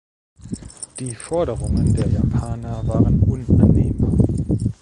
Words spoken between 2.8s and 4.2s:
waren unannehmbar.